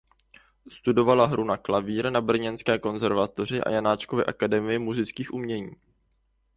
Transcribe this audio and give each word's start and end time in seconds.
Studovala 0.69 1.25
hru 1.25 1.43
na 1.43 1.57
klavír 1.57 2.09
na 2.11 2.21
Brněnské 2.21 2.79
konzervatoři 2.79 3.61
a 3.61 3.69
Janáčkově 3.69 4.25
akademii 4.25 4.79
múzických 4.79 5.33
umění. 5.33 5.71